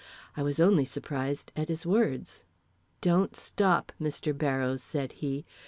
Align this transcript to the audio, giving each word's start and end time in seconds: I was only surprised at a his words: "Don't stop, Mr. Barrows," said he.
I 0.35 0.41
was 0.41 0.59
only 0.59 0.83
surprised 0.83 1.51
at 1.55 1.69
a 1.69 1.73
his 1.73 1.85
words: 1.85 2.43
"Don't 3.01 3.35
stop, 3.35 3.91
Mr. 4.01 4.35
Barrows," 4.35 4.81
said 4.81 5.11
he. 5.11 5.45